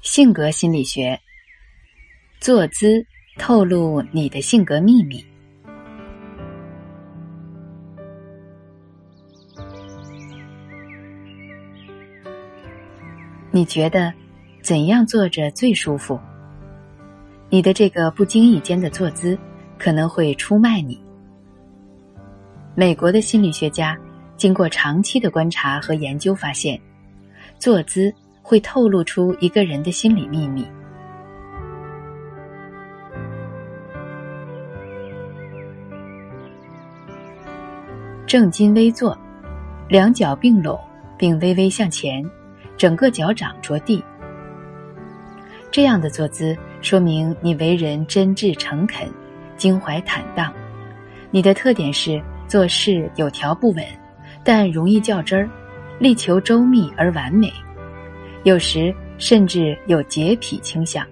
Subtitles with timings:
[0.00, 1.20] 性格心理学，
[2.40, 3.04] 坐姿
[3.36, 5.22] 透露你的性格秘密。
[13.50, 14.10] 你觉得
[14.62, 16.18] 怎样坐着最舒服？
[17.50, 19.38] 你的这个不经意间的坐姿
[19.78, 20.98] 可能会出卖你。
[22.74, 23.98] 美国的心理学家
[24.38, 26.80] 经过长期的观察和研究发现，
[27.58, 28.10] 坐姿
[28.50, 30.66] 会透露出一个人的心理秘密。
[38.26, 39.16] 正襟危坐，
[39.88, 40.76] 两脚并拢
[41.16, 42.28] 并微微向前。
[42.76, 44.02] 整个脚掌着地，
[45.70, 49.06] 这样的坐姿说明你为人真挚诚恳、
[49.56, 50.52] 襟怀坦荡。
[51.30, 53.84] 你的特点是做事有条不紊，
[54.42, 55.48] 但容易较真儿，
[56.00, 57.52] 力求周密而完美，
[58.44, 61.06] 有时甚至有洁癖倾向。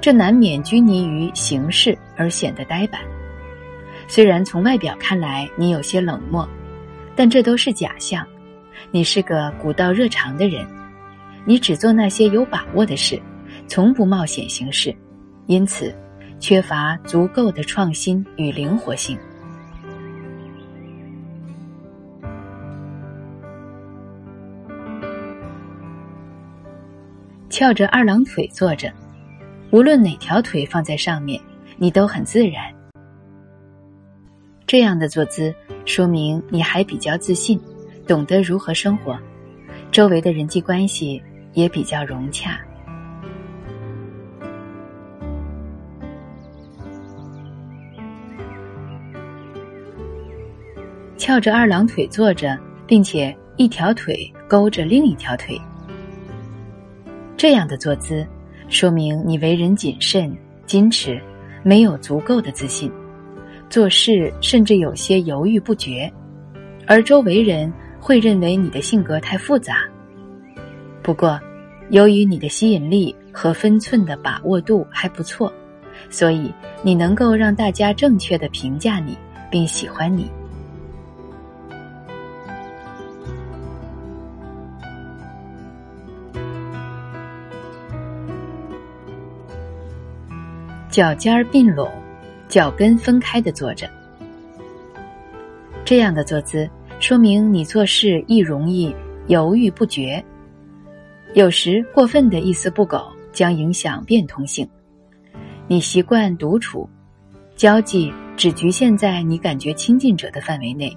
[0.00, 3.00] 这难免拘泥于形式而显得呆板。
[4.06, 6.48] 虽然从外表看来你有些冷漠，
[7.16, 8.26] 但这都是假象。
[8.90, 10.64] 你是个古道热肠的人，
[11.44, 13.20] 你只做那些有把握的事，
[13.66, 14.94] 从不冒险行事，
[15.46, 15.94] 因此
[16.38, 19.18] 缺乏足够的创新与灵活性。
[27.58, 28.88] 翘着二郎腿坐着，
[29.72, 31.42] 无论哪条腿放在上面，
[31.76, 32.72] 你都很自然。
[34.64, 35.52] 这样的坐姿
[35.84, 37.60] 说明你还比较自信。
[38.06, 39.18] 懂得如何生活，
[39.90, 41.20] 周围的人际关系
[41.52, 42.60] 也比较融洽。
[51.16, 55.60] 翘着二郎腿坐着，并且一条腿勾着另一条腿，
[57.38, 58.26] 这样的坐姿，
[58.68, 60.30] 说明你为人谨慎、
[60.66, 61.18] 矜持，
[61.62, 62.92] 没有足够的自信，
[63.70, 66.12] 做事甚至有些犹豫不决，
[66.86, 67.72] 而周围人。
[68.00, 69.80] 会认为你的性格太复杂。
[71.02, 71.38] 不过，
[71.90, 75.52] 由于你的吸引力和分寸的把握度还不错，
[76.08, 76.50] 所以
[76.80, 79.18] 你能够让大家正确的评价你，
[79.50, 80.30] 并喜欢你。
[90.98, 91.88] 脚尖并拢，
[92.48, 93.88] 脚跟分开的坐着，
[95.84, 96.68] 这样的坐姿。
[96.98, 98.92] 说明你做事易容易
[99.28, 100.20] 犹豫不决，
[101.34, 104.68] 有时过分的一丝不苟将影响变通性。
[105.68, 106.90] 你习惯独处，
[107.54, 110.92] 交际只局限在你感觉亲近者的范围内。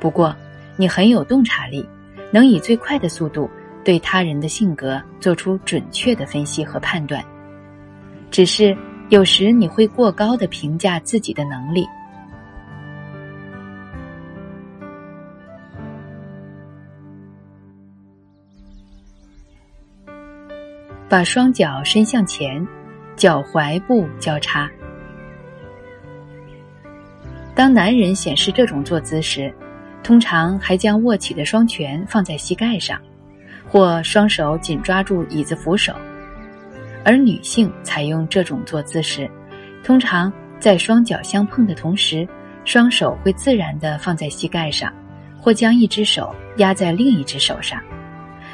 [0.00, 0.34] 不过，
[0.74, 1.86] 你很有洞察力，
[2.30, 3.46] 能以最快的速度
[3.84, 7.22] 对他人的性格做出准确的分析和判断。
[8.30, 8.74] 只是
[9.12, 11.86] 有时你会过高的评价自己的能力。
[21.10, 22.66] 把双脚伸向前，
[23.14, 24.66] 脚踝部交叉。
[27.54, 29.54] 当男人显示这种坐姿时，
[30.02, 32.98] 通常还将握起的双拳放在膝盖上，
[33.68, 35.92] 或双手紧抓住椅子扶手；
[37.04, 39.28] 而女性采用这种坐姿时，
[39.82, 42.26] 通常在双脚相碰的同时，
[42.64, 44.92] 双手会自然的放在膝盖上，
[45.40, 47.80] 或将一只手压在另一只手上。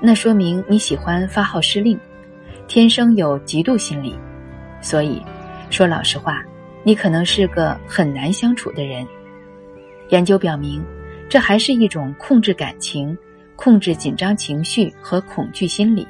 [0.00, 1.98] 那说明你喜欢发号施令。
[2.68, 4.16] 天生有嫉妒心理，
[4.80, 5.22] 所以
[5.68, 6.42] 说老实话，
[6.84, 9.06] 你可能是个很难相处的人。
[10.08, 10.82] 研究表明，
[11.28, 13.16] 这还是一种控制感情、
[13.56, 16.06] 控制紧张情绪和恐惧心理，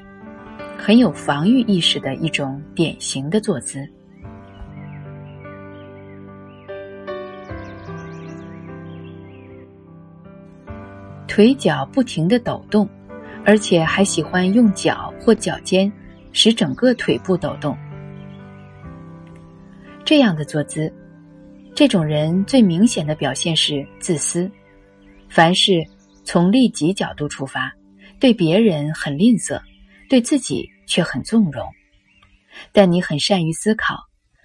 [0.78, 3.88] 很有防御意识的一种典型的坐姿。
[11.26, 12.88] 腿脚不停的抖动，
[13.44, 15.90] 而且还喜欢用脚或脚尖。
[16.34, 17.76] 使整个腿部抖动，
[20.02, 20.90] 这样的坐姿，
[21.74, 24.50] 这种人最明显的表现是自私，
[25.28, 25.84] 凡事
[26.24, 27.70] 从利己角度出发，
[28.18, 29.60] 对别人很吝啬，
[30.12, 31.72] 对自己却很纵容。
[32.70, 33.96] 但你很善于思考，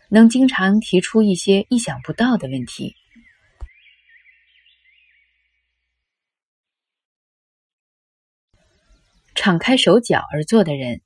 [0.10, 2.96] 能经常提出一些意想不到的问题。
[9.36, 11.02] 敞开手脚而坐的人。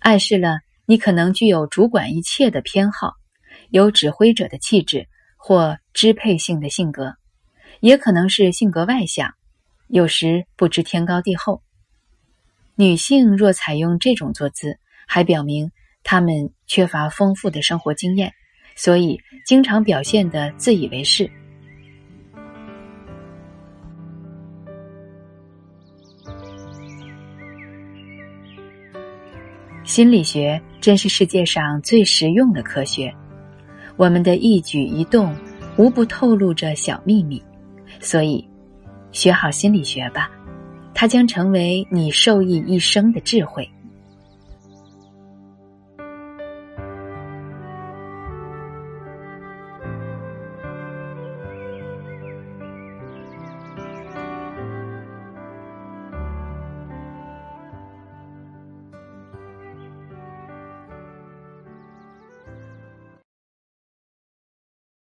[0.00, 3.14] 暗示了你可能具有主管一切的偏好，
[3.70, 5.08] 有指挥者的气质
[5.38, 7.16] 或支配性的性格，
[7.80, 9.32] 也可能是性格外向，
[9.86, 11.62] 有时不知天高地厚。
[12.80, 14.78] 女性若采用这种坐姿，
[15.08, 15.72] 还表明
[16.04, 18.32] 她们缺乏丰富的生活经验，
[18.76, 21.28] 所以经常表现的自以为是。
[29.82, 33.12] 心理学真是世界上最实用的科学，
[33.96, 35.36] 我们的一举一动
[35.76, 37.42] 无不透露着小秘密，
[37.98, 38.48] 所以
[39.10, 40.30] 学好心理学吧。
[41.00, 43.70] 它将成为你受益一生的智慧。